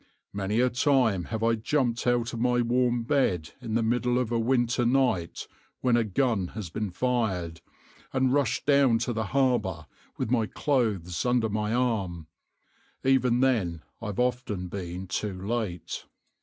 [0.33, 4.31] Many a time have I jumped out of my warm bed in the middle of
[4.31, 5.47] a winter night
[5.81, 7.61] when a gun has fired,
[8.11, 9.85] and rushed down to the harbour
[10.17, 12.25] with my clothes under my arm;
[13.03, 16.07] even then I've often been too late."